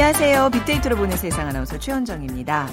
[0.00, 0.50] 안녕하세요.
[0.50, 2.68] 빅데이터로 보는 세상 아나운서 최현정입니다.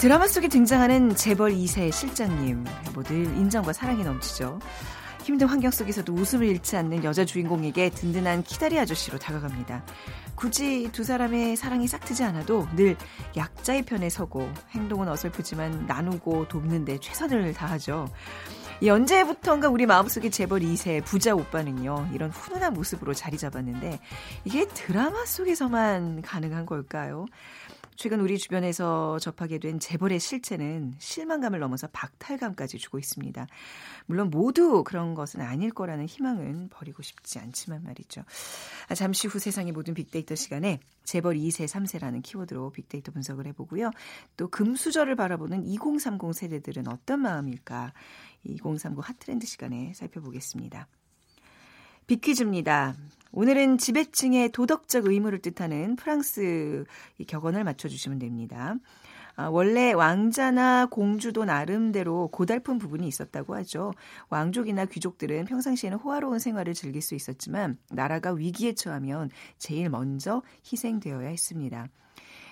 [0.00, 2.64] 드라마 속에 등장하는 재벌 2세 실장님.
[2.96, 4.58] 모두 인정과 사랑이 넘치죠.
[5.22, 9.84] 힘든 환경 속에서도 웃음을 잃지 않는 여자 주인공에게 든든한 키다리 아저씨로 다가갑니다.
[10.34, 12.96] 굳이 두 사람의 사랑이 싹트지 않아도 늘
[13.36, 18.08] 약자의 편에 서고 행동은 어설프지만 나누고 돕는데 최선을 다하죠.
[18.80, 23.98] 이 언제부턴가 우리 마음속에 재벌 2세 부자 오빠는요, 이런 훈훈한 모습으로 자리 잡았는데,
[24.44, 27.26] 이게 드라마 속에서만 가능한 걸까요?
[27.96, 33.46] 최근 우리 주변에서 접하게 된 재벌의 실체는 실망감을 넘어서 박탈감까지 주고 있습니다.
[34.06, 38.22] 물론 모두 그런 것은 아닐 거라는 희망은 버리고 싶지 않지만 말이죠.
[38.88, 43.90] 아, 잠시 후 세상의 모든 빅데이터 시간에 재벌 2세, 3세라는 키워드로 빅데이터 분석을 해보고요.
[44.36, 47.92] 또 금수저를 바라보는 2030 세대들은 어떤 마음일까?
[48.44, 50.86] 2030 핫트렌드 시간에 살펴보겠습니다.
[52.06, 52.94] 빅퀴즈입니다.
[53.32, 56.84] 오늘은 지배층의 도덕적 의무를 뜻하는 프랑스
[57.26, 58.76] 격언을 맞춰주시면 됩니다.
[59.34, 63.92] 아, 원래 왕자나 공주도 나름대로 고달픈 부분이 있었다고 하죠.
[64.28, 71.88] 왕족이나 귀족들은 평상시에는 호화로운 생활을 즐길 수 있었지만 나라가 위기에 처하면 제일 먼저 희생되어야 했습니다.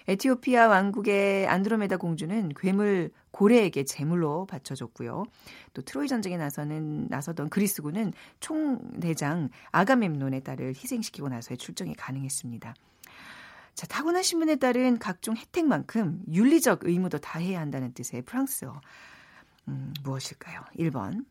[0.06, 5.24] 에티오피아 왕국의 안드로메다 공주는 괴물 고래에게 제물로 바쳐줬고요.
[5.72, 12.74] 또 트로이 전쟁에 나서는 나서던 그리스군은 총대장 아가멤논의 딸을 희생시키고 나서의 출정이 가능했습니다.
[13.74, 18.80] 자, 타고난 신분에 따른 각종 혜택만큼 윤리적 의무도 다해야 한다는 뜻의 프랑스어.
[19.68, 20.60] 음, 무엇일까요?
[20.78, 21.24] 1번.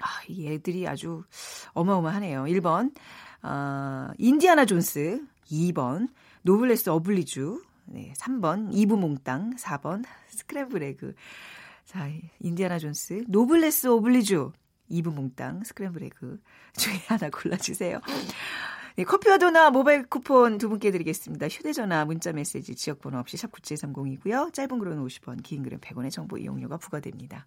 [0.00, 1.24] 아, 이 애들이 아주
[1.72, 2.44] 어마어마하네요.
[2.44, 2.94] 1번,
[3.42, 5.24] 어, 인디아나 존스.
[5.50, 6.08] 2번,
[6.42, 7.62] 노블레스 오블리주.
[7.90, 9.56] 네, 3번, 이브몽땅.
[9.56, 11.14] 4번, 스크램블 에그.
[11.84, 13.24] 자, 인디아나 존스.
[13.28, 14.52] 노블레스 오블리주.
[14.88, 15.64] 이브몽땅.
[15.64, 16.40] 스크램블 에그.
[16.76, 18.00] 중에 하나 골라주세요.
[18.96, 21.48] 네, 커피와 도넛 모바일 쿠폰 두 분께 드리겠습니다.
[21.48, 24.52] 휴대전화, 문자메시지, 지역번호 없이 샵9730이고요.
[24.52, 27.46] 짧은 글은 50원, 긴 글은 100원의 정보 이용료가 부과됩니다.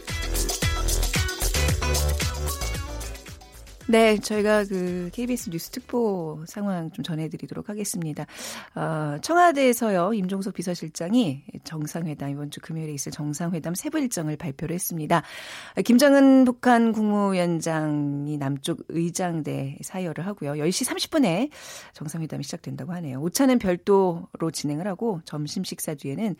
[3.91, 8.25] 네, 저희가 그 KBS 뉴스 특보 상황 좀 전해드리도록 하겠습니다.
[8.73, 15.23] 어, 청와대에서요, 임종석 비서실장이 정상회담, 이번 주 금요일에 있을 정상회담 세부 일정을 발표를 했습니다.
[15.83, 20.53] 김정은 북한 국무위원장이 남쪽 의장대 사열을 하고요.
[20.53, 21.49] 10시 30분에
[21.91, 23.19] 정상회담이 시작된다고 하네요.
[23.19, 26.37] 오차는 별도로 진행을 하고 점심 식사 뒤에는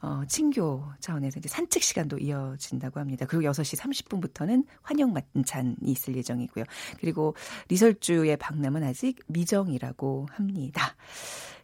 [0.00, 3.26] 어, 친교 차원에서 이제 산책 시간도 이어진다고 합니다.
[3.28, 6.64] 그리고 6시 30분부터는 환영 만찬이 있을 예정이고요.
[7.00, 7.34] 그리고
[7.68, 10.94] 리설주의 박람은 아직 미정이라고 합니다.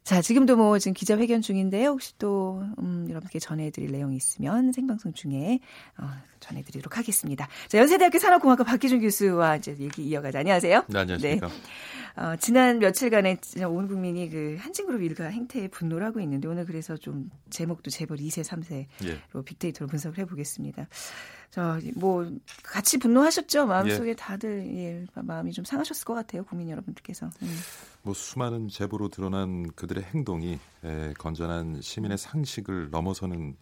[0.02, 1.90] 자, 지금도 뭐 지금 기자회견 중인데요.
[1.90, 5.60] 혹시 또, 음, 여러분께 전해드릴 내용이 있으면 생방송 중에,
[5.98, 6.08] 어,
[6.40, 7.46] 전해드리도록 하겠습니다.
[7.68, 10.40] 자, 연세대학교 산업공학과 박기준 교수와 이제 얘기 이어가자.
[10.40, 10.84] 안녕하세요.
[10.88, 11.46] 네, 안녕하십니까.
[11.46, 11.52] 네.
[12.20, 17.30] 어, 지난 며칠간에 온 국민이 그 한진그룹 일가 행태에 분노를 하고 있는데 오늘 그래서 좀
[17.48, 19.42] 제목도 재벌 2세, 3세로 예.
[19.42, 20.86] 빅데이터로 분석을 해보겠습니다.
[21.50, 22.30] 저, 뭐,
[22.62, 23.66] 같이 분노하셨죠?
[23.66, 24.14] 마음속에 예.
[24.14, 26.44] 다들, 예, 마음이 좀 상하셨을 것 같아요.
[26.44, 27.30] 국민 여러분들께서.
[27.40, 27.58] 음.
[28.02, 33.56] 뭐, 수많은 제보로 드러난 그들의 행동이 에, 건전한 시민의 상식을 넘어서는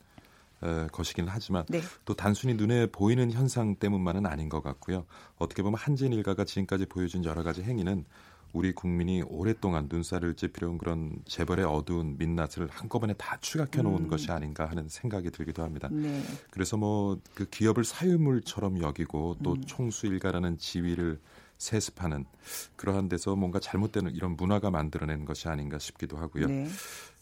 [0.65, 1.81] 에, 것이긴 하지만 네.
[2.05, 5.07] 또 단순히 눈에 보이는 현상 때문만은 아닌 것 같고요.
[5.37, 8.05] 어떻게 보면 한진 일가가 지금까지 보여준 여러 가지 행위는
[8.53, 14.09] 우리 국민이 오랫동안 눈살을 찌푸려온 그런 재벌의 어두운 민낯을 한꺼번에 다 추각해 놓은 음.
[14.09, 15.89] 것이 아닌가 하는 생각이 들기도 합니다.
[15.91, 16.23] 네.
[16.51, 19.63] 그래서 뭐 그 기업을 사유물처럼 여기고 또 음.
[19.65, 21.21] 총수 일가라는 지위를
[21.59, 22.25] 세습하는
[22.77, 26.47] 그러한 데서 뭔가 잘못되는 이런 문화가 만들어낸 것이 아닌가 싶기도 하고요.
[26.47, 26.69] 네.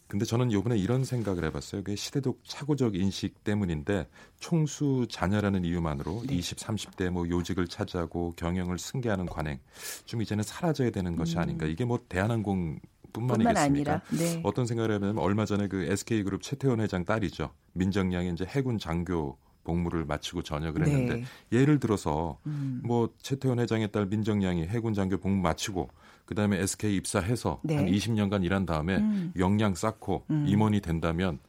[0.07, 1.83] 근데 저는 요번에 이런 생각을 해봤어요.
[1.83, 4.07] 그게 시대적 착오적 인식 때문인데
[4.39, 6.35] 총수 자녀라는 이유만으로 네.
[6.35, 9.59] 20, 30대 뭐 요직을 차지하고 경영을 승계하는 관행
[10.05, 11.41] 좀 이제는 사라져야 되는 것이 음.
[11.41, 11.65] 아닌가.
[11.65, 12.79] 이게 뭐 대한항공
[13.11, 14.01] 뿐만이겠습니까?
[14.11, 14.41] 네.
[14.43, 17.51] 어떤 생각을 하면 얼마 전에 그 SK그룹 최태원 회장 딸이죠.
[17.73, 20.91] 민정양이 이제 해군 장교 복무를 마치고 전역을 네.
[20.91, 21.25] 했는데 네.
[21.51, 22.81] 예를 들어서 음.
[22.85, 25.89] 뭐 최태원 회장의 딸 민정양이 해군 장교 복무 마치고
[26.27, 27.75] 그다음에 SK 입사해서 네.
[27.75, 29.33] 한 20년간 일한 다음에 음.
[29.37, 30.45] 역량 쌓고 음.
[30.47, 31.39] 임원이 된다면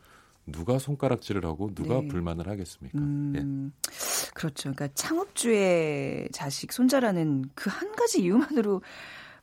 [0.46, 2.08] 누가 손가락질을 하고 누가 네.
[2.08, 2.98] 불만을 하겠습니까?
[2.98, 4.30] 음, 예.
[4.32, 4.72] 그렇죠.
[4.72, 8.82] 그러니까 창업주의 자식 손자라는 그 한 가지 이유만으로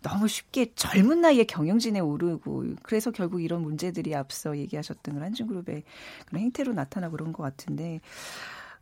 [0.02, 5.84] 너무 쉽게 젊은 나이에 경영진에 오르고 그래서 결국 이런 문제들이 앞서 얘기하셨던 한진그룹의
[6.28, 8.02] 그런 행태로 나타나고 그런 것 같은데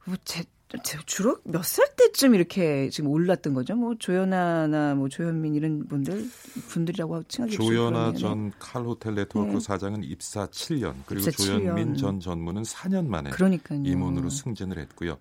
[0.06, 0.44] 뭐 제,
[1.06, 3.76] 주로 몇 살 때쯤 이렇게 지금 올랐던 거죠?
[3.76, 6.28] 뭐 조연아나 뭐 조현민 이런 분들
[6.70, 9.60] 분들이라고 칭하기 조연아 전 칼호텔 네트워크 네.
[9.60, 11.98] 사장은 입사 7년 그리고 입사 조현민 7년.
[11.98, 13.84] 전 전무는 4년 만에 그러니까요.
[13.86, 15.18] 임원으로 승진을 했고요.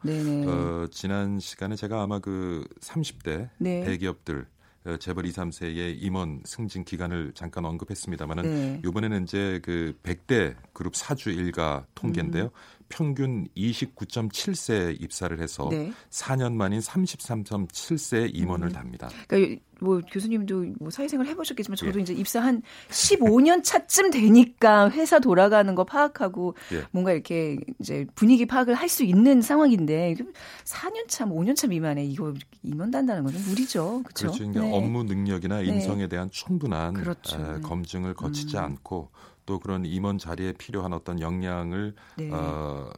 [0.46, 3.84] 어, 지난 시간에 제가 아마 그 30대 네.
[3.84, 4.46] 대기업들
[4.84, 8.82] 어, 재벌 2, 3세의 임원 승진 기간을 잠깐 언급했습니다만은 네.
[8.84, 12.46] 이번에는 이제 그 100대 그룹 사주 일가 통계인데요.
[12.46, 12.50] 음.
[12.92, 15.90] 평균 29.7세 입사를 해서 네.
[16.10, 18.72] 4년 만인 33.7세 임원을 음.
[18.72, 19.08] 답니다.
[19.26, 22.02] 그러니까 뭐 교수님도 뭐 사회생활 해보셨겠지만 저도 예.
[22.02, 26.84] 이제 입사 한 15년 차쯤 되니까 회사 돌아가는 거 파악하고 예.
[26.92, 30.16] 뭔가 이렇게 이제 분위기 파악을 할 수 있는 상황인데
[30.64, 34.02] 4년 차, 5년 뭐차 미만에 이거 임원 단다는 거는 무리죠.
[34.04, 34.26] 그렇죠.
[34.26, 34.38] 그렇죠.
[34.38, 34.76] 그러니까 네.
[34.76, 35.68] 업무 능력이나 네.
[35.68, 37.40] 인성에 대한 충분한 그렇죠.
[37.40, 38.62] 에, 검증을 거치지 음.
[38.64, 39.10] 않고
[39.46, 42.30] 또 그런 임원 자리에 필요한 어떤 역량을 네.
[42.32, 42.90] 어,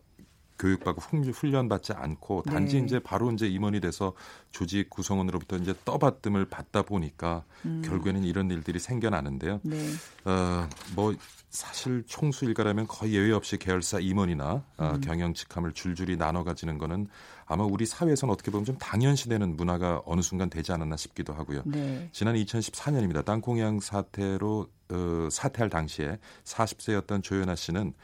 [0.58, 1.00] 교육받고
[1.32, 2.86] 훈련받지 않고 단지 네.
[2.86, 4.14] 이제 바로 이제 임원이 돼서
[4.50, 7.82] 조직 구성원으로부터 이제 떠받듦을 받다 보니까 음.
[7.84, 9.60] 결국에는 이런 일들이 생겨나는데요.
[9.62, 9.76] 네.
[10.24, 11.14] 어, 뭐
[11.50, 14.84] 사실 총수 일가라면 거의 예외 없이 계열사 임원이나 어, 음.
[14.84, 17.08] 어, 경영 직함을 줄줄이 나눠 가지는 거는
[17.46, 21.62] 아마 우리 사회에서는 어떻게 보면 좀 당연시되는 문화가 어느 순간 되지 않았나 싶기도 하고요.
[21.66, 22.08] 네.
[22.12, 23.24] 지난 2014년입니다.
[23.24, 27.94] 땅콩양 사태로 어, 사퇴할 당시에 40세였던 조연아 씨는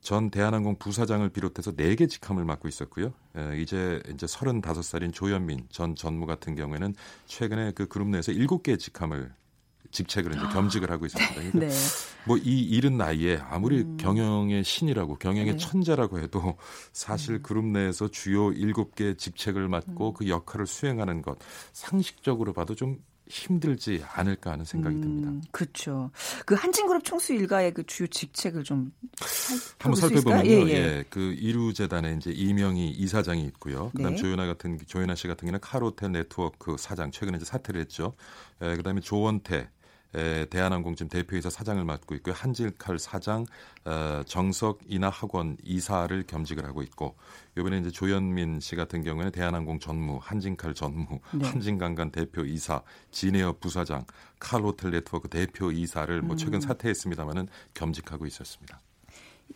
[0.00, 3.12] 전 대한항공 부사장을 비롯해서 4개 직함을 맡고 있었고요.
[3.36, 6.94] 에, 이제 이제 35살인 조현민 전 전무 같은 경우에는
[7.26, 9.32] 최근에 그 그룹 내에서 7개 직함을
[9.90, 11.34] 직책을 이제 겸직을 하고 있습니다.
[11.34, 11.70] 그러니까 네.
[12.26, 13.96] 뭐이 이른 나이에 아무리 음.
[13.96, 15.56] 경영의 신이라고 경영의 네.
[15.56, 16.56] 천재라고 해도
[16.92, 17.42] 사실 음.
[17.42, 20.14] 그룹 내에서 주요 7개 직책을 맡고 음.
[20.14, 21.38] 그 역할을 수행하는 것
[21.72, 22.98] 상식적으로 봐도 좀
[23.28, 25.48] 힘들지 않을까 하는 생각이 음, 듭니다.
[25.50, 26.10] 그렇죠.
[26.46, 28.92] 그 한진그룹 총수 일가의 그 주요 직책을 좀
[29.78, 30.50] 한번 살펴보면요.
[30.50, 30.72] 예, 예.
[30.72, 33.90] 예, 그 이루 재단에 이제 이명희 이사장이 있고요.
[33.94, 34.20] 그다음 네.
[34.20, 38.14] 조연아 같은 조연아 씨 같은 경우는 카로텔 네트워크 사장 최근에 이제 사퇴를 했죠.
[38.62, 39.68] 예, 그다음에 조원태
[40.14, 42.34] 에, 대한항공 지금 대표이사 사장을 맡고 있고요.
[42.34, 43.44] 한질칼 사장,
[43.84, 47.16] 어, 정석 인하 학원 이사를 겸직을 하고 있고
[47.58, 51.46] 이번에 이제 조현민 씨 같은 경우에는 대한항공 전무, 한진칼 전무, 네.
[51.46, 54.04] 한진강간 대표 이사, 진에어 부사장,
[54.38, 56.60] 칼호텔 네트워크 대표 이사를 뭐 최근 음.
[56.60, 58.80] 사퇴했습니다마는 겸직하고 있었습니다.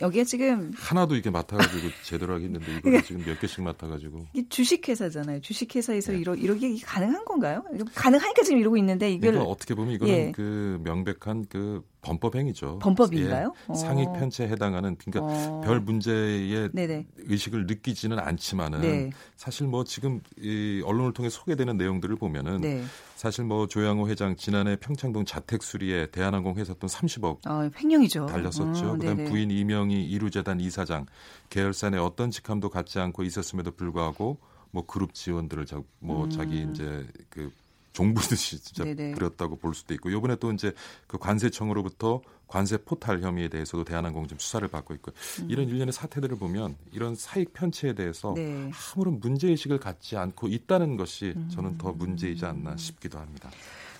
[0.00, 5.40] 여기에 지금 하나도 이게 맡아가지고 제대로 하겠는데 이거 지금 몇 개씩 맡아가지고 이게 주식회사잖아요.
[5.40, 6.18] 주식회사에서 네.
[6.18, 7.62] 이러 이러기 가능한 건가요?
[7.94, 10.32] 가능하니까 지금 이러고 있는데 이걸 그러니까 어떻게 보면 이거는 예.
[10.32, 12.80] 그 명백한 그 범법 행위죠.
[12.80, 13.54] 범법인가요?
[13.70, 14.12] 예, 상익 어.
[14.12, 15.60] 편취에 해당하는 그러니까 어.
[15.64, 17.06] 별 문제의 네네.
[17.16, 19.10] 의식을 느끼지는 않지만은 네.
[19.36, 22.82] 사실 뭐 지금 이 언론을 통해 소개되는 내용들을 보면은 네.
[23.14, 28.26] 사실 뭐 조양호 회장 지난해 평창동 자택 수리에 대한항공 회사 돈 30억 어, 횡령이죠.
[28.26, 28.90] 달렸었죠.
[28.90, 31.06] 어, 그다음 부인 이명희 이루재단 이사장
[31.50, 34.38] 계열사 내 어떤 직함도 갖지 않고 있었음에도 불구하고
[34.72, 36.30] 뭐 그룹 지원들을 자, 뭐 음.
[36.30, 37.52] 자기 이제 그
[37.92, 39.12] 종부듯이 진짜 네네.
[39.12, 40.72] 부렸다고 볼 수도 있고 이번에 또 이제
[41.06, 45.50] 그 관세청으로부터 관세 포탈 혐의에 대해서도 대한항공 좀 수사를 받고 있고 음.
[45.50, 48.70] 이런 일련의 사태들을 보면 이런 사익 편취에 대해서 네.
[48.94, 53.50] 아무런 문제 의식을 갖지 않고 있다는 것이 저는 더 문제이지 않나 싶기도 합니다.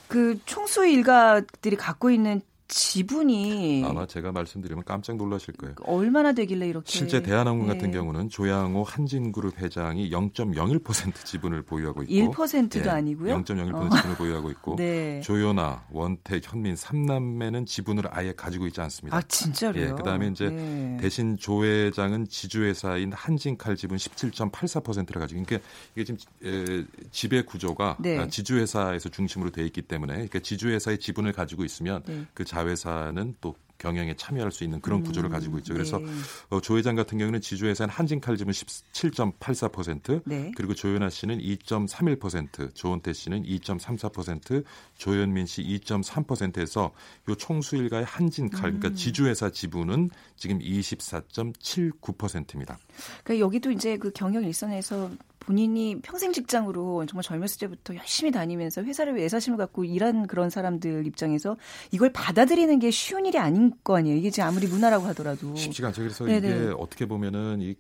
[0.07, 2.43] 그 총수 일가들이 갖고 있는
[2.73, 5.75] 지분이 아마 제가 말씀드리면 깜짝 놀라실 거예요.
[5.85, 7.75] 얼마나 되길래 이렇게 실제 대한항공 네.
[7.75, 13.37] 같은 경우는 조양호 한진그룹 회장이 0.01% 지분을 보유하고 있고 1%도 네, 아니고요.
[13.37, 13.91] 0.01% 어.
[13.95, 15.21] 지분을 보유하고 있고 네.
[15.21, 19.19] 조연아, 원택, 현민 3남매는 지분을 아예 가지고 있지 않습니다.
[19.19, 19.85] 아 진짜로요?
[19.85, 20.97] 예, 그다음에 이제 네.
[20.99, 28.19] 대신 조 회장은 지주회사인 한진칼 지분 17.84%를 가지고 그러니까 이게 지금 에, 지배 구조가 네.
[28.19, 32.25] 아, 지주회사에서 중심으로 돼 있기 때문에 그러니까 지주회사의 지분을 가지고 있으면 네.
[32.33, 35.73] 그 자, 자회사는 또 경영에 참여할 수 있는 그런 음, 구조를 가지고 있죠.
[35.73, 36.07] 그래서 네.
[36.51, 40.53] 어, 조 회장 같은 경우는 지주회사는 한진칼 지분 17.84%, 네.
[40.57, 44.63] 그리고 조연아 씨는 2.31%, 조은태 씨는 2.34%,
[44.97, 46.93] 조현민 씨 2.3%에서
[47.29, 48.79] 요 총수 일가의 한진칼, 그러니까 음.
[48.79, 52.79] 그러니까 지주회사 지분은 지금 24.79%입니다.
[53.25, 55.11] 그러니까 여기도 이제 그 경영 일선에서
[55.43, 61.07] 본인이 평생 직장으로 정말 젊었을 때부터 열심히 다니면서 회사를 위해 애사심을 갖고 일한 그런 사람들
[61.07, 61.57] 입장에서
[61.91, 64.17] 이걸 받아들이는 게 쉬운 일이 아닌 거 아니에요.
[64.17, 66.03] 이게 지금 아무리 문화라고 하더라도 쉽지가 않죠.
[66.03, 66.49] 그래서 네네.
[66.49, 67.75] 이게 어떻게 보면은 이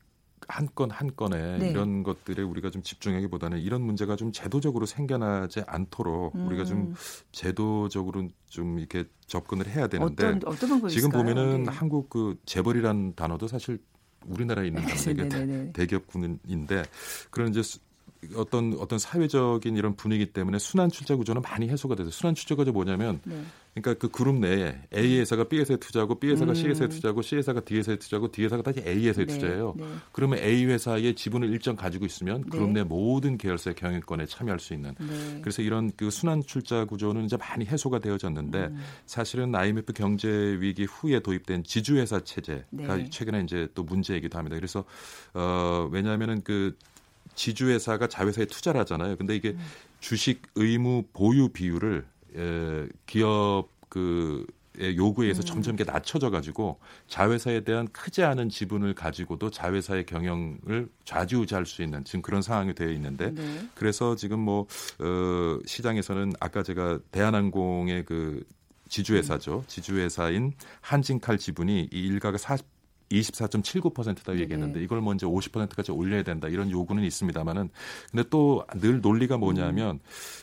[0.48, 1.70] 한건한 건에 네.
[1.70, 6.46] 이런 것들에 우리가 좀 집중하기보다는 이런 문제가 좀 제도적으로 생겨나지 않도록 음.
[6.46, 6.94] 우리가 좀
[7.30, 11.70] 제도적으로 좀 이렇게 접근을 해야 되는데 어떤, 어떤 지금 보면은 네.
[11.70, 13.78] 한국 그 재벌이라는 단어도 사실
[14.26, 16.84] 우리나라에 있는 단계가 대기업군인데
[17.30, 17.62] 그런 이제
[18.36, 22.70] 어떤 어떤 사회적인 이런 분위기 때문에 순환 출자 구조는 많이 해소가 돼서 순환 출자 구조
[22.72, 23.42] 뭐냐면 네.
[23.74, 26.54] 그러니까 그 그룹 내에 A 회사가 B 회사에 투자하고 B 회사가 음.
[26.54, 29.32] C 회사에 투자하고 C 회사가 D 회사에 투자하고 D 회사가 다시 A 회사에 네.
[29.32, 29.74] 투자해요.
[29.76, 29.84] 네.
[30.12, 32.80] 그러면 A 회사의 지분을 일정 가지고 있으면 그룹 네.
[32.80, 34.94] 내 모든 계열사의 경영권에 참여할 수 있는.
[35.00, 35.40] 네.
[35.40, 38.78] 그래서 이런 그 순환 출자 구조는 이제 많이 해소가 되어졌는데 음.
[39.06, 43.10] 사실은 IMF 경제 위기 후에 도입된 지주 회사 체제가 네.
[43.10, 44.56] 최근에 이제 또 문제이기도 합니다.
[44.56, 44.84] 그래서
[45.34, 46.76] 어 왜냐하면은 그
[47.34, 49.16] 지주회사가 자회사에 투자를 하잖아요.
[49.16, 49.58] 근데 이게 음.
[50.00, 52.04] 주식 의무 보유 비율을
[52.36, 54.46] 에, 기업 그
[54.80, 55.44] 요구에 의해서 음.
[55.44, 62.04] 점점 이렇게 낮춰져 가지고 자회사에 대한 크지 않은 지분을 가지고도 자회사의 경영을 좌지우지할 수 있는
[62.04, 63.68] 지금 그런 상황이 되어 있는데 네.
[63.74, 64.66] 그래서 지금 뭐
[64.98, 68.44] 어, 시장에서는 아까 제가 대한항공의 그
[68.88, 69.58] 지주회사죠.
[69.58, 69.64] 음.
[69.66, 72.71] 지주회사인 한진칼 지분이 이 일가가 40
[73.20, 77.70] 24.79%다 얘기했는데 이걸 먼저 50%까지 올려야 된다 이런 요구는 있습니다만은
[78.10, 80.00] 근데 또 늘 논리가 뭐냐면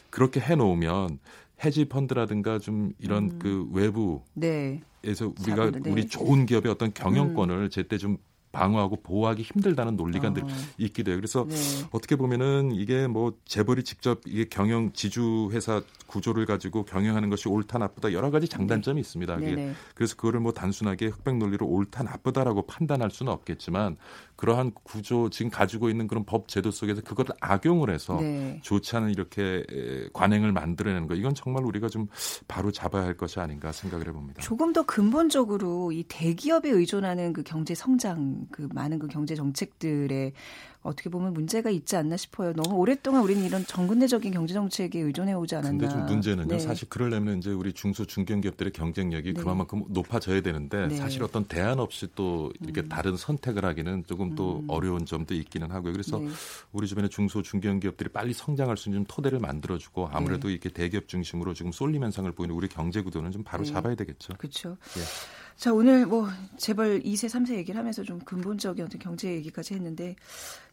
[0.10, 1.20] 그렇게 해 놓으면
[1.64, 3.40] 해지 펀드라든가 좀 이런 음.
[3.40, 4.82] 그 외부에서 네.
[5.04, 5.90] 우리가 네.
[5.90, 7.70] 우리 좋은 기업의 어떤 경영권을 음.
[7.70, 8.18] 제때 좀
[8.52, 10.34] 방어하고 보호하기 힘들다는 논리가 어.
[10.78, 11.18] 있기도 해요.
[11.18, 11.56] 그래서 네.
[11.92, 17.78] 어떻게 보면은 이게 뭐 재벌이 직접 이게 경영 지주 회사 구조를 가지고 경영하는 것이 옳다
[17.78, 19.02] 나쁘다 여러 가지 장단점이 네.
[19.02, 19.38] 있습니다.
[19.38, 23.98] 네 그래서 그거를 뭐 단순하게 흑백 논리로 옳다 나쁘다라고 판단할 수는 없겠지만
[24.36, 28.60] 그러한 구조 지금 가지고 있는 그런 법 제도 속에서 그것을 악용을 해서 네.
[28.64, 29.64] 좋지 않은 이렇게
[30.14, 32.08] 관행을 만들어내는 거 이건 정말 우리가 좀
[32.48, 34.42] 바로 잡아야 할 것이 아닌가 생각을 해봅니다.
[34.42, 40.34] 조금 더 근본적으로 이 대기업에 의존하는 그 경제 성장 그 많은 그 경제 정책들의
[40.82, 42.54] 어떻게 보면 문제가 있지 않나 싶어요.
[42.54, 45.78] 너무 오랫동안 우리는 이런 정근대적인 경제 정책에 의존해 오지 않았나.
[45.78, 46.48] 근데 좀 문제는요.
[46.48, 46.60] 네.
[46.60, 49.42] 사실 그러려면 이제 우리 중소 중견기업들의 경쟁력이 네.
[49.42, 50.96] 그만큼 높아져야 되는데 네.
[50.96, 52.90] 사실 어떤 대안 없이 또 이렇게 음.
[52.90, 54.70] 다른 선택을 하기는 조금 또 음.
[54.70, 55.92] 어려운 점도 있기는 하고요.
[55.92, 56.30] 그래서 네.
[56.72, 60.54] 우리 주변에 중소 중견기업들이 빨리 성장할 수 있는 토대를 만들어주고 아무래도 네.
[60.54, 63.72] 이렇게 대기업 중심으로 지금 쏠림 현상을 보이는 우리 경제 구도는 좀 바로 네.
[63.72, 64.34] 잡아야 되겠죠.
[64.38, 64.78] 그렇죠.
[64.98, 65.02] 예.
[65.60, 70.16] 자, 오늘 뭐 재벌 2세, 3세 얘기를 하면서 좀 근본적인 어떤 경제 얘기까지 했는데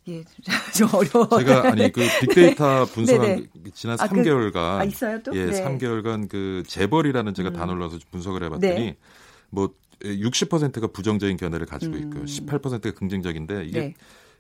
[0.07, 0.23] 예,
[0.79, 1.29] 좀 어려워.
[1.41, 5.37] 제가 아니 그 빅데이터 분석한 지난 아, 3개월간 그, 아, 있어요 또?
[5.37, 5.65] 예, 네.
[5.65, 7.53] 3개월간 그 재벌이라는 제가 음.
[7.55, 8.97] 단어를 넣어서 분석을 해 봤더니 네.
[9.51, 9.75] 뭐
[10.05, 12.21] 60%가 부정적인 견해를 가지고 있고요.
[12.21, 12.25] 음.
[12.25, 13.95] 18%가 긍정적인데 이게 네.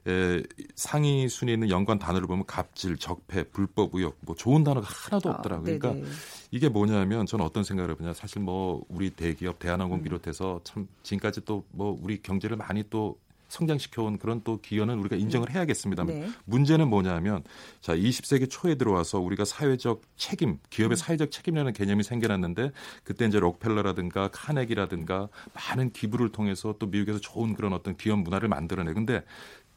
[0.06, 0.42] 에,
[0.74, 5.32] 상위 순위에 있는 연관 단어를 보면 갑질, 적폐, 불법 의혹, 뭐 좋은 단어가 하나도 아,
[5.34, 5.74] 없더라고요.
[5.74, 6.08] 아, 그러니까
[6.50, 8.12] 이게 뭐냐면 저는 어떤 생각을 해보냐.
[8.14, 10.02] 사실 뭐 우리 대기업 대한항공 음.
[10.02, 15.50] 비롯해서 참 지금까지 또 뭐 우리 경제를 많이 또 성장시켜온 그런 또 기여는 우리가 인정을
[15.50, 16.02] 해야겠습니다.
[16.04, 16.28] 네.
[16.46, 17.44] 문제는 뭐냐면
[17.80, 20.96] 자 20세기 초에 들어와서 우리가 사회적 책임, 기업의 음.
[20.96, 22.72] 사회적 책임이라는 개념이 생겨났는데
[23.04, 28.92] 그때 이제 록펠러라든가 카네기라든가 많은 기부를 통해서 또 미국에서 좋은 그런 어떤 기업 문화를 만들어내.
[28.92, 29.22] 근데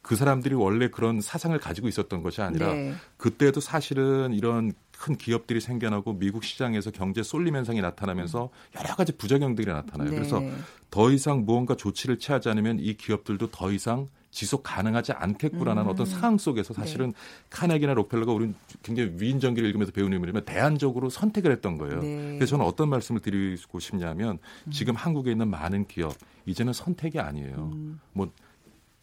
[0.02, 2.94] 그 사람들이 원래 그런 사상을 가지고 있었던 것이 아니라 네.
[3.16, 9.70] 그때도 사실은 이런 큰 기업들이 생겨나고 미국 시장에서 경제 쏠림 현상이 나타나면서 여러 가지 부작용들이
[9.72, 10.10] 나타나요.
[10.10, 10.14] 네.
[10.14, 10.42] 그래서
[10.90, 15.88] 더 이상 무언가 조치를 취하지 않으면 이 기업들도 더 이상 지속 가능하지 않겠구나라는 음.
[15.88, 17.14] 어떤 상황 속에서 사실은 네.
[17.50, 18.52] 카네기나 록펠러가 우리
[18.82, 22.00] 굉장히 위인 전기를 읽으면서 배운 의미라면 대안적으로 선택을 했던 거예요.
[22.00, 22.34] 네.
[22.34, 24.70] 그래서 저는 어떤 말씀을 드리고 싶냐면 음.
[24.70, 26.14] 지금 한국에 있는 많은 기업
[26.46, 27.70] 이제는 선택이 아니에요.
[27.74, 28.00] 음.
[28.12, 28.30] 뭐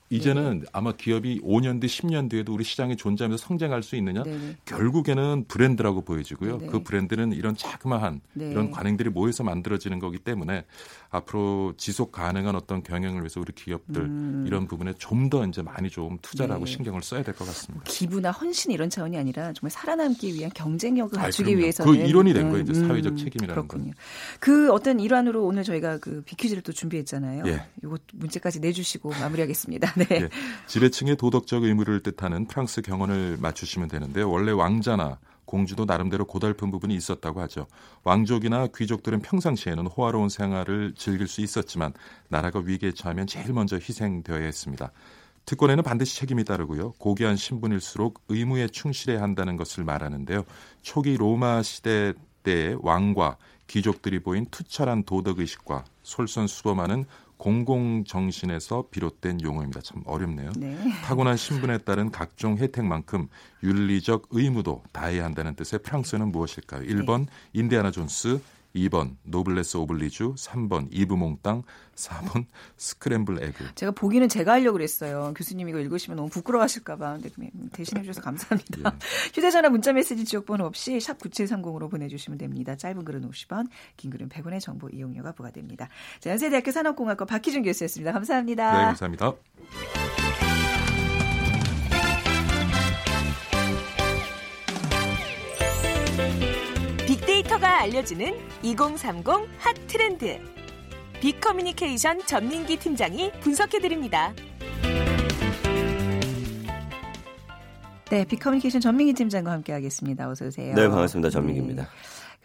[0.10, 0.66] 이제는 네.
[0.72, 4.24] 아마 기업이 5년 뒤, 10년 뒤에도 우리 시장에 존재하면서 성장할 수 있느냐?
[4.24, 6.58] 네 결국에는 브랜드라고 보여지고요.
[6.60, 6.68] 네.
[6.68, 8.50] 그 브랜드는 이런 자그마한 네.
[8.52, 10.66] 이런 관행들이 모여서 만들어지는 거기 때문에
[11.10, 14.44] 앞으로 지속 가능한 어떤 경영을 위해서 우리 기업들 음.
[14.48, 16.72] 이런 부분에 좀 더 이제 많이 좀 투자를 하고 네.
[16.72, 17.84] 신경을 써야 될 것 같습니다.
[17.86, 22.50] 기부나 헌신 이런 차원이 아니라 정말 살아남기 위한 경쟁력을 갖추기 아, 위해서는 그 일원이 된
[22.50, 22.64] 거예요.
[22.64, 22.88] 이제 음.
[22.88, 23.84] 사회적 책임이라는 그렇군요.
[23.92, 23.94] 건.
[24.40, 27.44] 그 어떤 일환으로 오늘 저희가 그 비퀴즈를 또 준비했잖아요.
[27.48, 27.62] 예.
[27.84, 29.96] 이거 문제까지 내주시고 마무리하겠습니다.
[29.98, 30.06] 네.
[30.12, 30.30] 예.
[30.68, 37.42] 지배층의 도덕적 의무를 뜻하는 프랑스 경언을 맞추시면 되는데 원래 왕자나 공주도 나름대로 고달픈 부분이 있었다고
[37.42, 37.68] 하죠.
[38.04, 41.94] 왕족이나 귀족들은 평상시에는 호화로운 생활을 즐길 수 있었지만
[42.28, 44.92] 나라가 위기에 처하면 제일 먼저 희생되어야 했습니다.
[45.46, 46.92] 특권에는 반드시 책임이 따르고요.
[46.98, 50.44] 고귀한 신분일수록 의무에 충실해야 한다는 것을 말하는데요.
[50.82, 52.14] 초기 로마 시대
[52.44, 53.38] 때의 왕과
[53.68, 59.82] 귀족들이 보인 투철한 도덕의식과 솔선수범하는 공공 정신에서 비롯된 용어입니다.
[59.82, 60.52] 참 어렵네요.
[60.58, 60.76] 네.
[61.04, 63.28] 타고난 신분에 따른 각종 혜택만큼
[63.62, 66.82] 윤리적 의무도 다해야 한다는 뜻의 프랑스어는 무엇일까요?
[66.84, 67.26] 1번 네.
[67.54, 68.42] 인디아나 존스,
[68.78, 71.64] 2번 노블레스 오블리주, 3번 이브몽땅,
[71.96, 72.46] 4번
[72.78, 73.76] 스크램블 에그.
[73.76, 75.34] 제가 보기는 제가 하려고 그랬어요.
[75.36, 77.18] 교수님 이거 읽으시면 너무 부끄러워하실까 봐.
[77.22, 77.30] 근데
[77.72, 78.80] 대신해 주셔서 감사합니다.
[78.80, 78.98] 예.
[79.34, 82.76] 휴대전화 문자메시지 지역번호 없이 샵 9730으로 보내주시면 됩니다.
[82.76, 83.68] 짧은 글은 50원,
[83.98, 85.90] 긴 글은 100원의 정보 이용료가 부과됩니다.
[86.20, 88.12] 자, 연세대학교 산업공학과 박희준 교수였습니다.
[88.12, 88.78] 감사합니다.
[88.78, 89.34] 네, 감사합니다.
[97.88, 99.28] 알려주는 2030
[99.60, 100.40] 핫 트렌드.
[101.22, 104.34] 빅커뮤니케이션 전민기 팀장이 분석해드립니다.
[108.10, 110.30] 네, 빅커뮤니케이션 전민기 팀장과 함께하겠습니다.
[110.30, 110.76] 어서 오세요.
[110.76, 111.30] 네, 반갑습니다.
[111.30, 111.84] 전민기입니다.
[111.84, 111.90] 네.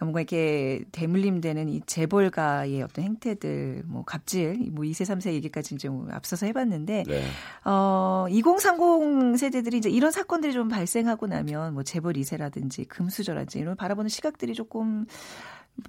[0.05, 6.47] 뭔가 이렇게 대물림되는 이 재벌가의 어떤 행태들, 뭐 갑질, 뭐 2세, 3세 얘기까지 좀 앞서서
[6.47, 7.23] 해봤는데, 네.
[7.65, 14.09] 어, 2030 세대들이 이제 이런 사건들이 좀 발생하고 나면 뭐 재벌 2세라든지 금수저라든지 이런 바라보는
[14.09, 15.07] 시각들이 조금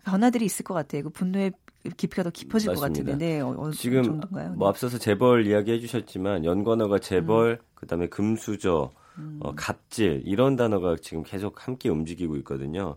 [0.06, 1.04] 변화들이 있을 것 같아요.
[1.04, 1.52] 그 분노의
[1.98, 2.88] 깊이가 더 깊어질 맞습니다.
[2.88, 4.54] 것 같은데 네, 어, 지금 정도인가요?
[4.54, 7.66] 뭐 앞서서 재벌 이야기 해주셨지만 연관어가 재벌, 음.
[7.76, 9.40] 그다음에 금수저, 음.
[9.42, 12.96] 어, 갑질 이런 단어가 지금 계속 함께 움직이고 있거든요.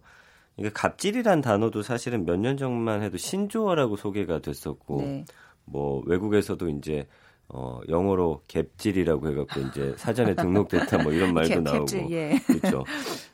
[0.56, 5.25] 그러니까 갑질이란 단어도 사실은 몇 년 전만 해도 신조어라고 소개가 됐었고 네.
[5.64, 7.06] 뭐 외국에서도 이제
[7.48, 12.38] 어 영어로 갭질이라고 해갖고 이제 사전에 등록됐다 뭐 이런 말도 나오고 예.
[12.46, 12.84] 그렇죠.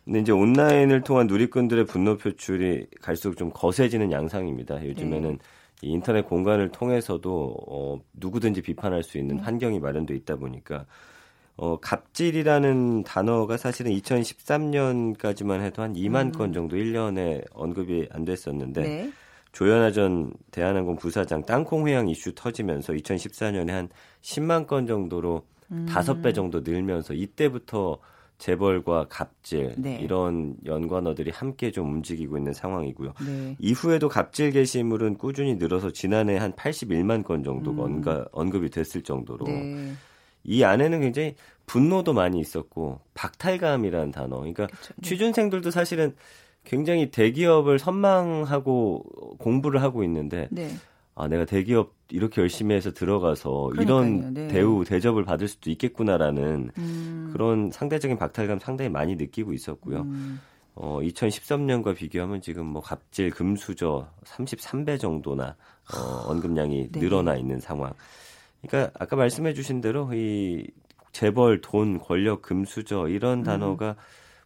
[0.04, 4.84] 근데 이제 온라인을 통한 누리꾼들의 분노 표출이 갈수록 좀 거세지는 양상입니다.
[4.86, 5.38] 요즘에는 네.
[5.82, 9.44] 이 인터넷 공간을 통해서도 어 누구든지 비판할 수 있는 음.
[9.44, 10.84] 환경이 마련돼 있다 보니까
[11.56, 16.32] 어, 갑질이라는 단어가 사실은 2013년까지만 해도 한 2만 음.
[16.32, 19.12] 건 정도 1년에 언급이 안 됐었는데 네.
[19.52, 23.88] 조현아 전 대한항공 부사장 땅콩 회항 이슈 터지면서 2014년에 한
[24.22, 25.86] 10만 건 정도로 음.
[25.88, 27.98] 5배 정도 늘면서 이때부터
[28.38, 30.00] 재벌과 갑질 네.
[30.02, 33.12] 이런 연관어들이 함께 좀 움직이고 있는 상황이고요.
[33.24, 33.56] 네.
[33.60, 38.02] 이후에도 갑질 게시물은 꾸준히 늘어서 지난해 한 81만 건 정도가 음.
[38.32, 39.92] 언급, 이 됐을 정도로 네.
[40.44, 41.34] 이 안에는 굉장히
[41.66, 44.38] 분노도 많이 있었고 박탈감이라는 단어.
[44.38, 45.08] 그러니까 그쵸, 네.
[45.08, 46.14] 취준생들도 사실은
[46.64, 49.04] 굉장히 대기업을 선망하고
[49.38, 50.70] 공부를 하고 있는데 네.
[51.14, 54.48] 아 내가 대기업 이렇게 열심히 해서 들어가서 그러니까요, 이런 네.
[54.48, 57.30] 대우 대접을 받을 수도 있겠구나라는 음.
[57.32, 60.02] 그런 상대적인 박탈감 상당히 많이 느끼고 있었고요.
[60.02, 60.40] 음.
[60.74, 65.56] 어 2013년과 비교하면 지금 뭐 갑질 금수저 33배 정도나
[65.94, 67.00] 어 언급량이 네.
[67.00, 67.92] 늘어나 있는 상황.
[68.66, 70.66] 그러니까 아까 말씀해 주신 대로 이
[71.12, 73.44] 재벌, 돈, 권력, 금수저 이런 음.
[73.44, 73.96] 단어가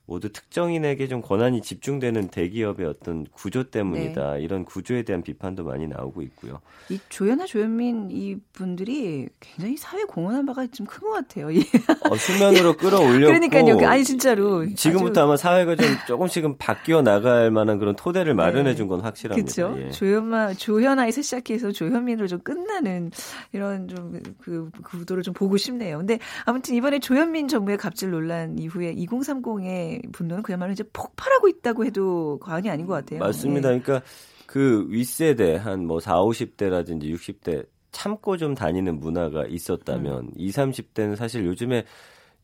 [0.07, 4.35] 모두 특정인에게 좀 권한이 집중되는 대기업의 어떤 구조 때문이다.
[4.35, 4.43] 네.
[4.43, 6.61] 이런 구조에 대한 비판도 많이 나오고 있고요.
[6.89, 11.49] 이 조연아 조현민 이 분들이 굉장히 사회 공헌한 바가 좀 큰 것 같아요.
[11.49, 13.27] 어, 수면으로 끌어올렸고.
[13.27, 13.89] 그러니까요.
[13.89, 14.65] 아니 진짜로.
[14.75, 15.27] 지금부터 아주...
[15.27, 18.37] 아마 사회가 좀 조금씩은 바뀌어 나갈 만한 그런 토대를 네.
[18.37, 19.53] 마련해 준 건 확실합니다.
[19.53, 19.83] 그렇죠.
[19.83, 19.91] 예.
[19.91, 23.11] 조현마 조현아에서 시작해서 조현민으로 좀 끝나는
[23.53, 25.99] 이런 좀 그 구도를 좀 보고 싶네요.
[25.99, 32.39] 근데 아무튼 이번에 조현민 정부의 갑질 논란 이후에 2030의 분노는 그야말로 이제 폭발하고 있다고 해도
[32.41, 33.21] 과언이 아닌 것 같아요.
[33.21, 33.71] 맞습니다.
[33.71, 33.81] 네.
[33.81, 34.07] 그러니까
[34.47, 40.31] 그 윗세대 한 뭐 4, 50대라든지 60대 참고 좀 다니는 문화가 있었다면 음.
[40.37, 41.85] 20, 30대는 사실 요즘에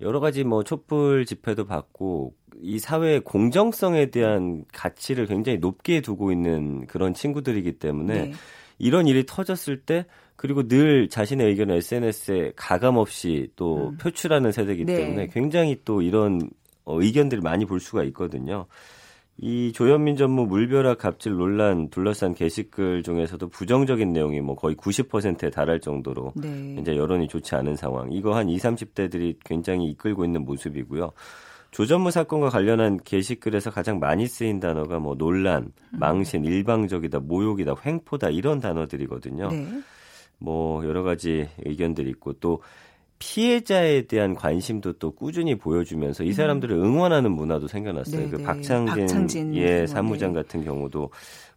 [0.00, 6.86] 여러 가지 뭐 촛불 집회도 받고 이 사회의 공정성에 대한 가치를 굉장히 높게 두고 있는
[6.86, 8.32] 그런 친구들이기 때문에 네.
[8.78, 13.96] 이런 일이 터졌을 때 그리고 늘 자신의 의견을 SNS에 가감 없이 또 음.
[13.98, 14.96] 표출하는 세대이기 네.
[14.96, 16.48] 때문에 굉장히 또 이런 어,
[16.86, 18.66] 의견들을 많이 볼 수가 있거든요.
[19.38, 25.80] 이 조현민 전무 물벼락 갑질 논란 둘러싼 게시글 중에서도 부정적인 내용이 뭐 거의 90%에 달할
[25.80, 26.76] 정도로 네.
[26.78, 28.12] 이제 여론이 좋지 않은 상황.
[28.12, 31.12] 이거 한 20, 30대들이 굉장히 이끌고 있는 모습이고요.
[31.70, 35.98] 조전무 사건과 관련한 게시글에서 가장 많이 쓰인 단어가 뭐 논란, 음.
[35.98, 39.48] 망신, 일방적이다, 모욕이다, 횡포다 이런 단어들이거든요.
[39.48, 39.66] 네.
[40.38, 42.60] 뭐 여러 가지 의견들이 있고 또
[43.24, 46.32] 피해자에 대한 관심도 또 꾸준히 보여주면서 이 음.
[46.32, 48.20] 사람들을 응원하는 문화도 생겨났어요.
[48.22, 48.42] 네, 그 네.
[48.42, 51.10] 박창진, 박창진 예 사무장 같은 경우도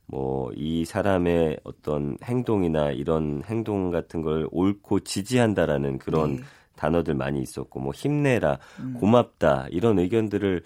[0.06, 6.42] 뭐 이 사람의 어떤 행동이나 이런 행동 같은 걸 옳고 지지한다라는 그런 네.
[6.76, 8.94] 단어들 많이 있었고 뭐 힘내라, 음.
[9.00, 10.62] 고맙다 이런 의견들을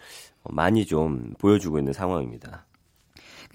[0.50, 2.66] 많이 좀 보여주고 있는 상황입니다.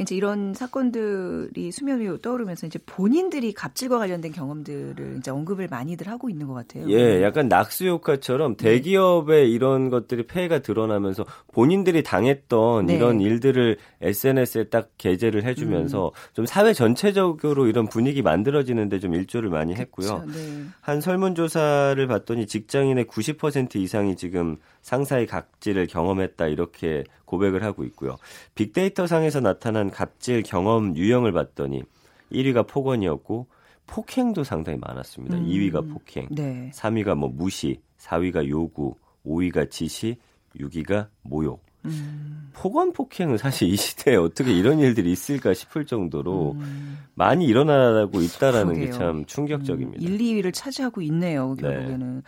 [0.01, 6.29] 이제 이런 사건들이 수면 위로 떠오르면서 이제 본인들이 갑질과 관련된 경험들을 이제 언급을 많이들 하고
[6.29, 6.89] 있는 것 같아요.
[6.89, 8.65] 예, 약간 낙수 효과처럼 네.
[8.65, 12.97] 대기업에 이런 것들이 폐해가 드러나면서 본인들이 당했던 네.
[12.97, 16.33] 이런 일들을 SNS에 딱 게재를 해주면서 음.
[16.33, 20.25] 좀 사회 전체적으로 이런 분위기 만들어지는데 좀 일조를 많이 했고요.
[20.27, 20.65] 네.
[20.81, 28.17] 한 설문조사를 봤더니 직장인의 90% 이상이 지금 상사의 갑질을 경험했다 이렇게 고백을 하고 있고요.
[28.55, 31.83] 빅데이터 상에서 나타난 갑질 경험 유형을 봤더니
[32.33, 33.47] 1위가 폭언이었고
[33.87, 35.37] 폭행도 상당히 많았습니다.
[35.37, 35.47] 음.
[35.47, 36.71] 2위가 폭행, 네.
[36.75, 38.95] 3위가 뭐 무시, 4위가 요구,
[39.27, 40.17] 5위가 지시,
[40.59, 41.63] 6위가 모욕.
[41.85, 42.51] 음.
[42.55, 46.99] 폭언 폭행은 사실 이 시대에 어떻게 이런 일들이 있을까 싶을 정도로 음.
[47.15, 50.01] 많이 일어나고 있다라는 게 참 충격적입니다.
[50.01, 50.15] 음.
[50.15, 51.55] 1, 2위를 차지하고 있네요.
[51.57, 52.17] 결국에는.
[52.17, 52.23] 네.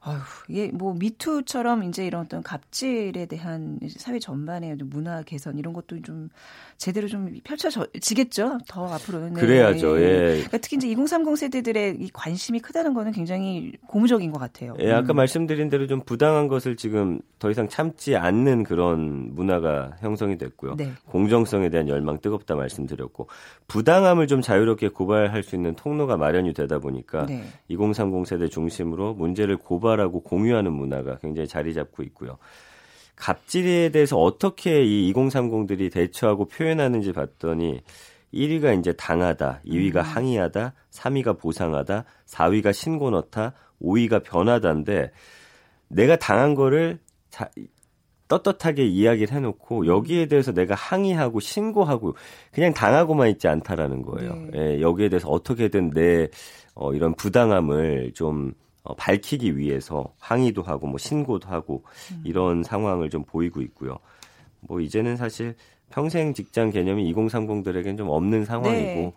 [0.00, 6.02] 아휴, 이게 뭐 미투처럼 이제 이런 어떤 갑질에 대한 사회 전반의 문화 개선 이런 것도
[6.02, 6.28] 좀
[6.76, 8.58] 제대로 좀 펼쳐지겠죠.
[8.68, 9.34] 더 앞으로는.
[9.34, 9.40] 네.
[9.40, 10.00] 그래야죠.
[10.00, 10.18] 예.
[10.28, 14.76] 그러니까 특히 이제 2030 세대들의 이 관심이 크다는 거는 굉장히 고무적인 것 같아요.
[14.78, 15.16] 예, 아까 음.
[15.16, 20.76] 말씀드린 대로 좀 부당한 것을 지금 더 이상 참지 않는 그런 문화가 형성이 됐고요.
[20.76, 20.92] 네.
[21.06, 23.28] 공정성에 대한 열망 뜨겁다 말씀드렸고
[23.66, 27.44] 부당함을 좀 자유롭게 고발할 수 있는 통로가 마련이 되다 보니까 네.
[27.68, 32.38] 2030 세대 중심으로 문제를 고발 하고 공유하는 문화가 굉장히 자리 잡고 있고요.
[33.16, 37.80] 갑질에 대해서 어떻게 이 2030들이 대처하고 표현하는지 봤더니
[38.32, 40.00] 1위가 이제 당하다, 2위가 음.
[40.02, 45.10] 항의하다, 3위가 보상하다, 4위가 신고 넣다, 5위가 변하다인데
[45.88, 46.98] 내가 당한 거를
[47.30, 47.48] 자,
[48.28, 52.14] 떳떳하게 이야기를 해놓고 여기에 대해서 내가 항의하고 신고하고
[52.52, 54.34] 그냥 당하고만 있지 않다라는 거예요.
[54.52, 54.76] 네.
[54.76, 56.28] 예, 여기에 대해서 어떻게든 내
[56.74, 58.52] 어, 이런 부당함을 좀
[58.88, 62.22] 어, 밝히기 위해서 항의도 하고 뭐 신고도 하고 음.
[62.24, 63.98] 이런 상황을 좀 보이고 있고요.
[64.60, 65.54] 뭐 이제는 사실
[65.90, 69.12] 평생 직장 개념이 2030들에게는 좀 없는 상황이고 네.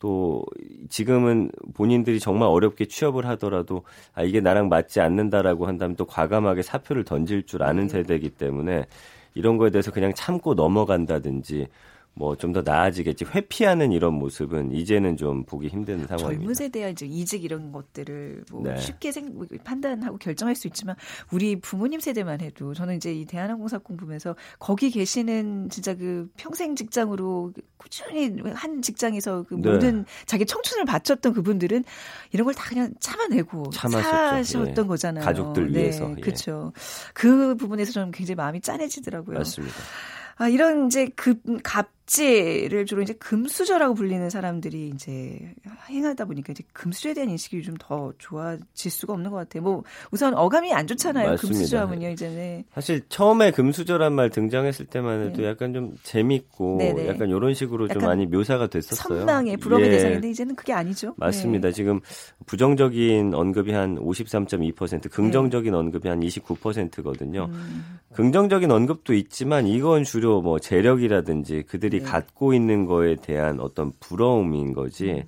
[0.00, 0.44] 또
[0.88, 7.04] 지금은 본인들이 정말 어렵게 취업을 하더라도 아 이게 나랑 맞지 않는다라고 한다면 또 과감하게 사표를
[7.04, 7.88] 던질 줄 아는 네.
[7.90, 8.86] 세대이기 때문에
[9.34, 11.68] 이런 거에 대해서 그냥 참고 넘어간다든지
[12.16, 16.28] 뭐 좀 더 나아지겠지 회피하는 이런 모습은 이제는 좀 보기 힘든 상황입니다.
[16.38, 18.76] 젊은 세대야 이제 이직 이런 것들을 뭐 네.
[18.78, 20.96] 쉽게 생, 뭐 판단하고 결정할 수 있지만
[21.32, 27.52] 우리 부모님 세대만 해도 저는 이제 이 대한항공사건 보면서 거기 계시는 진짜 그 평생 직장으로
[27.76, 29.72] 꾸준히 한 직장에서 그 네.
[29.72, 31.84] 모든 자기 청춘을 바쳤던 그분들은
[32.32, 34.88] 이런 걸 다 그냥 참아내고 사셨던 예.
[34.88, 35.24] 거잖아요.
[35.24, 35.80] 가족들 네.
[35.80, 36.08] 위해서.
[36.16, 36.20] 예.
[36.20, 36.72] 그렇죠.
[37.12, 39.38] 그 부분에서 저는 굉장히 마음이 짠해지더라고요.
[39.38, 39.74] 맞습니다.
[40.36, 45.38] 아, 이런 이제 급, 갑 질을 주로 이제 금수저라고 불리는 사람들이 이제
[45.88, 49.62] 행하다 보니까 이제 금수저에 대한 인식이 좀 더 좋아질 수가 없는 것 같아요.
[49.62, 51.30] 뭐 우선 어감이 안 좋잖아요.
[51.30, 51.58] 맞습니다.
[51.58, 52.64] 금수저 하면요, 이제는.
[52.72, 55.48] 사실 처음에 금수저란 말 등장했을 때만 해도 네.
[55.48, 57.08] 약간 좀 재밌고 네네.
[57.08, 59.18] 약간 이런 식으로 좀 많이 묘사가 됐었어요.
[59.18, 59.92] 선망의 부러움의 예.
[59.92, 61.14] 대상인데 이제는 그게 아니죠.
[61.16, 61.68] 맞습니다.
[61.68, 61.72] 네.
[61.72, 62.00] 지금
[62.46, 65.78] 부정적인 언급이 한 53.2%, 긍정적인 네.
[65.78, 67.48] 언급이 한 29%거든요.
[67.50, 67.98] 음.
[68.14, 72.04] 긍정적인 언급도 있지만 이건 주로 뭐 재력이라든지 그들이 네.
[72.04, 75.10] 갖고 있는 거에 대한 어떤 부러움인 거지.
[75.10, 75.22] 음.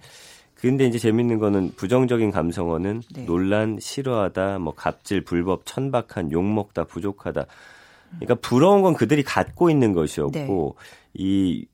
[0.55, 3.27] 근데 이제 재밌는 거는 부정적인 감성어는 네.
[3.27, 7.47] 논란, 싫어하다, 뭐 갑질, 불법, 천박한, 욕먹다, 부족하다.
[8.19, 11.15] 그러니까 부러운 건 그들이 갖고 있는 것이었고 네.
[11.15, 11.67] 이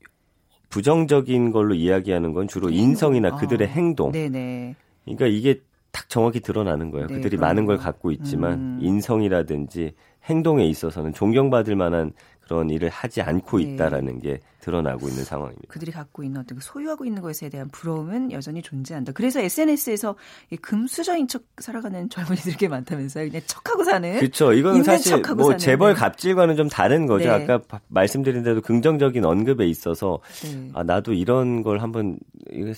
[0.69, 3.37] 부정적인 걸로 이야기하는 건 주로 인성이나 아.
[3.37, 4.11] 그들의 행동.
[4.11, 4.75] 네네.
[5.05, 5.61] 그러니까 이게
[5.93, 7.07] 딱 정확히 드러나는 거예요.
[7.07, 8.79] 네, 그들이 많은 걸 갖고 있지만 음.
[8.81, 9.93] 인성이라든지
[10.25, 12.13] 행동에 있어서는 존경받을 만한
[12.45, 13.65] 그런 일을 하지 않고 네.
[13.65, 15.65] 있다라는 게 드러나고 있는 상황입니다.
[15.69, 19.13] 그들이 갖고 있는 어떤 그 소유하고 있는 것에 대한 부러움은 여전히 존재한다.
[19.13, 20.15] 그래서 SNS에서
[20.61, 23.29] 금수저인 척 살아가는 젊은이들 꽤 많다면서요.
[23.29, 24.19] 그냥 척하고 사는.
[24.19, 24.53] 그렇죠.
[24.53, 25.59] 이건 사실 뭐 사는.
[25.59, 27.25] 재벌 갑질과는 좀 다른 거죠.
[27.25, 27.31] 네.
[27.31, 30.71] 아까 말씀드린 대로 긍정적인 언급에 있어서 네.
[30.75, 32.19] 아 나도 이런 걸 한번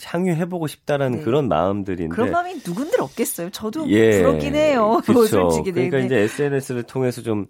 [0.04, 1.24] 향유해 보고 싶다라는 네.
[1.24, 3.50] 그런 마음들인데 그런 마음이 누군들 없겠어요.
[3.50, 4.22] 저도 예.
[4.22, 5.00] 부럽긴 해요.
[5.04, 5.48] 그렇죠.
[5.64, 6.06] 네, 그러니까 네.
[6.06, 7.46] 이제 SNS를 통해서 좀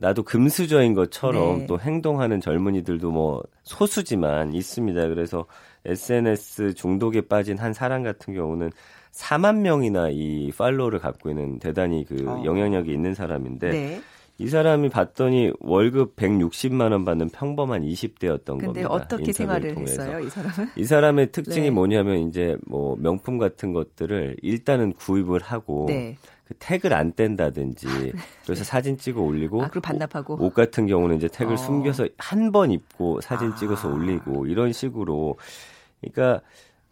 [0.00, 1.66] 나도 금수저인 것처럼 네.
[1.66, 5.08] 또 행동하는 젊은이들도 뭐 소수지만 있습니다.
[5.08, 5.44] 그래서
[5.84, 8.70] SNS 중독에 빠진 한 사람 같은 경우는
[9.12, 12.42] 4만 명이나 이 팔로우를 갖고 있는 대단히 그 어.
[12.44, 14.00] 영향력이 있는 사람인데 네.
[14.38, 18.88] 이 사람이 봤더니 월급 160만 원 받는 평범한 20대였던 근데 겁니다.
[18.88, 20.00] 어떻게 생활을 통해서.
[20.00, 20.70] 했어요, 이 사람은?
[20.76, 21.70] 이 사람의 특징이 네.
[21.70, 26.16] 뭐냐면 이제 뭐 명품 같은 것들을 일단은 구입을 하고 네.
[26.50, 28.12] 그 태그를 안 뗀다든지 아, 네.
[28.44, 31.56] 그래서 사진 찍어 올리고 아, 그리고 반납하고 옷, 옷 같은 경우는 이제 태그를 어.
[31.56, 33.54] 숨겨서 한 번 입고 사진 아.
[33.54, 35.36] 찍어서 올리고 이런 식으로
[36.00, 36.40] 그러니까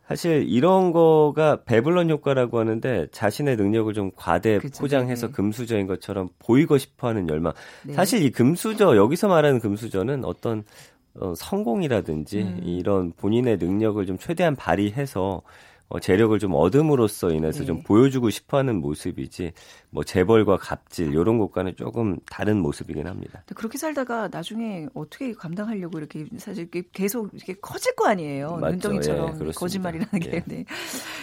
[0.06, 5.32] 사실 이런 거가 배블런 효과라고 하는데 자신의 능력을 좀 과대 그쵸, 포장해서 네.
[5.32, 7.52] 금수저인 것처럼 보이고 싶어하는 열망.
[7.82, 7.94] 네.
[7.94, 10.62] 사실 이 금수저 여기서 말하는 금수저는 어떤
[11.18, 12.60] 어, 성공이라든지 음.
[12.64, 15.42] 이런 본인의 능력을 좀 최대한 발휘해서
[15.88, 17.66] 어, 재력을 좀 얻음으로써 인해서 네.
[17.66, 19.52] 좀 보여주고 싶어하는 모습이지
[19.90, 23.42] 뭐 재벌과 갑질 이런 것과는 조금 다른 모습이긴 합니다.
[23.54, 28.56] 그렇게 살다가 나중에 어떻게 감당하려고 이렇게 사실 계속 이렇게 커질 거 아니에요.
[28.56, 28.70] 맞죠.
[28.72, 30.30] 눈덩이처럼 예, 거짓말이라는 게.
[30.32, 30.44] 예.
[30.46, 30.64] 네.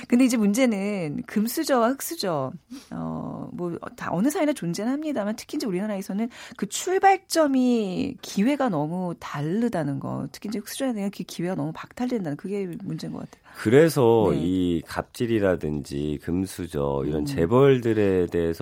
[0.08, 2.54] 근데 이제 문제는 금수저와 흑수저
[2.91, 10.28] 어뭐 다 어느 사회나 존재는 합니다만 특히 이제 우리나라에서는 그 출발점이 기회가 너무 다르다는 거.
[10.32, 13.45] 특히 이제 흑수저에 대한 그 기회가 너무 박탈된다는 그게 문제인 것 같아요.
[13.56, 14.39] 그래서 네.
[14.41, 17.25] 이 갑질이라든지 금수저 이런 음.
[17.25, 18.54] 재벌들에 대해서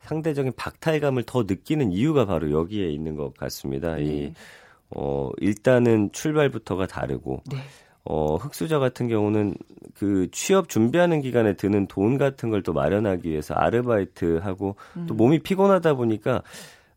[0.00, 3.94] 상대적인 박탈감을 더 느끼는 이유가 바로 여기에 있는 것 같습니다.
[3.96, 4.04] 네.
[4.04, 4.32] 이
[4.90, 7.56] 어, 일단은 출발부터가 다르고 네.
[8.04, 9.54] 어, 흑수저 같은 경우는
[9.94, 15.06] 그 취업 준비하는 기간에 드는 돈 같은 걸 또 마련하기 위해서 아르바이트 하고 음.
[15.06, 16.42] 또 몸이 피곤하다 보니까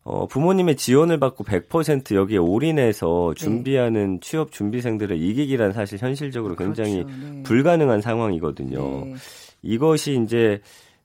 [0.04, 3.44] 어, 부모님의 지원을 받고 100% 여기에 올인해서 네.
[3.44, 4.20] 준비하는 네.
[4.20, 7.18] 취업 준비생들을 이기기란 사실 현실적으로 굉장히 그렇죠.
[7.18, 7.42] 네.
[7.42, 9.04] 불가능한 상황이거든요.
[9.04, 9.14] 네.
[9.62, 10.60] 이것이 이제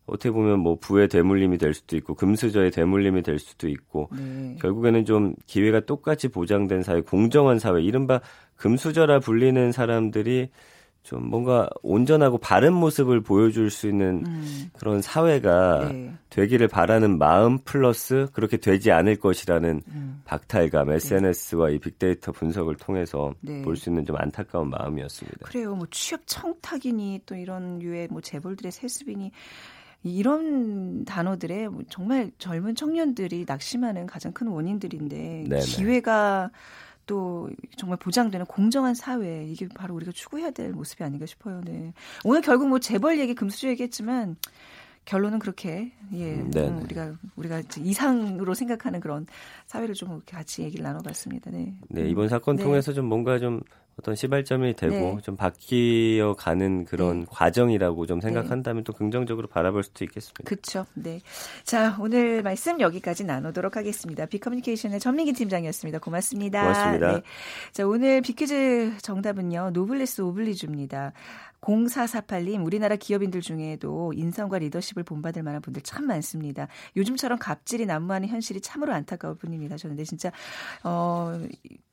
[0.05, 4.57] 어떻게 보면 뭐 부의 대물림이 될 수도 있고 금수저의 대물림이 될 수도 있고 네.
[4.61, 8.19] 결국에는 좀 기회가 똑같이 보장된 사회, 공정한 사회, 이른바
[8.55, 10.49] 금수저라 불리는 사람들이
[11.03, 14.69] 좀 뭔가 온전하고 바른 모습을 보여줄 수 있는 음.
[14.71, 16.13] 그런 사회가 네.
[16.29, 20.21] 되기를 바라는 마음 플러스 그렇게 되지 않을 것이라는 음.
[20.23, 21.75] 박탈감, SNS와 네.
[21.75, 23.61] 이 빅데이터 분석을 통해서 네.
[23.63, 25.45] 볼수 있는 좀 안타까운 마음이었습니다.
[25.45, 25.75] 그래요.
[25.75, 29.31] 뭐 취업 청탁이니 또 이런 유의 뭐 재벌들의 세습이니
[30.03, 35.61] 이런 단어들에 뭐 정말 젊은 청년들이 낙심하는 가장 큰 원인들인데 네네.
[35.61, 36.51] 기회가
[37.05, 41.61] 또 정말 보장되는 공정한 사회 이게 바로 우리가 추구해야 될 모습이 아닌가 싶어요.
[41.65, 41.93] 네.
[42.23, 44.37] 오늘 결국 뭐 재벌 얘기 금수저 얘기했지만
[45.05, 49.25] 결론은 그렇게 예 음, 우리가 우리가 이상으로 생각하는 그런
[49.67, 51.51] 사회를 좀 같이 얘기를 나눠봤습니다.
[51.51, 51.73] 네.
[51.89, 52.63] 네 이번 사건 네.
[52.63, 53.61] 통해서 좀 뭔가 좀
[53.99, 55.17] 어떤 시발점이 되고 네.
[55.21, 57.25] 좀 바뀌어 가는 그런 네.
[57.29, 58.85] 과정이라고 좀 생각한다면 네.
[58.85, 60.43] 또 긍정적으로 바라볼 수도 있겠습니다.
[60.45, 60.85] 그렇죠.
[60.95, 61.19] 네.
[61.63, 64.25] 자, 오늘 말씀 여기까지 나누도록 하겠습니다.
[64.25, 65.99] 비커뮤니케이션의 전민기 팀장이었습니다.
[65.99, 66.61] 고맙습니다.
[66.61, 67.13] 고맙습니다.
[67.17, 67.21] 네.
[67.71, 69.71] 자, 오늘 비퀴즈 정답은요.
[69.73, 71.13] 노블레스 오블리주입니다.
[71.61, 76.67] 0448님, 우리나라 기업인들 중에도 인성과 리더십을 본받을 만한 분들 참 많습니다.
[76.97, 79.77] 요즘처럼 갑질이 난무하는 현실이 참으로 안타까울 뿐입니다.
[79.77, 80.29] 저는 근데 진짜,
[80.83, 81.39] 어,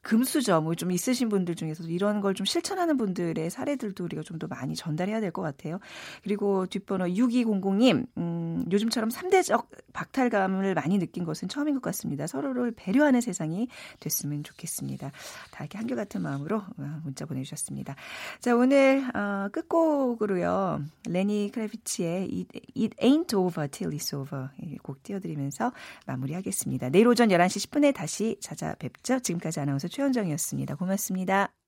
[0.03, 4.47] 금수저 뭐 좀 있으신 분들 중에서 이런 걸 좀 실천하는 분들의 사례들도 우리가 좀 더
[4.47, 5.79] 많이 전달해야 될 것 같아요.
[6.23, 12.27] 그리고 뒷번호 6200님, 음, 요즘처럼 3대적 박탈감을 많이 느낀 것은 처음인 것 같습니다.
[12.27, 13.69] 서로를 배려하는 세상이
[14.01, 15.11] 됐으면 좋겠습니다.
[15.51, 17.97] 다 이렇게 한결같은 마음으로 어, 문자 보내주셨습니다.
[18.41, 20.83] 자, 오늘, 어, 끝곡으로요.
[21.09, 24.49] 레니 크래비치의 It, It Ain't Over Till It's Over
[24.83, 25.73] 곡 띄워드리면서
[26.07, 26.89] 마무리하겠습니다.
[26.91, 29.21] 내일 오전 11시 10분에 다시 찾아뵙죠.
[29.21, 30.77] 지금까지 아나운서 최현정이었습니다.
[30.77, 31.60] 고맙습니다.